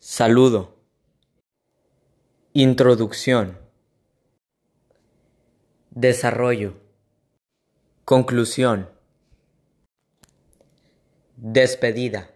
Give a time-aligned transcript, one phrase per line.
[0.00, 0.76] Saludo.
[2.52, 3.58] Introducción.
[5.90, 6.74] Desarrollo.
[8.04, 8.88] Conclusión.
[11.36, 12.30] Despedida.